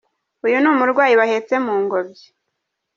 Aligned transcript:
Uyu 0.45 0.57
ni 0.61 0.67
umurwayi 0.73 1.13
bahetse 1.21 1.53
mu 1.65 1.73
ngobyi. 1.83 2.25